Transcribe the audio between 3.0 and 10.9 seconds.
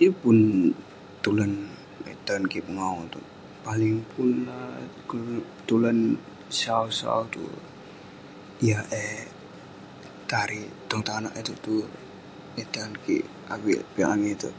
itouk. Paling pun lah tulan sau sau tue, yah eh tari'ik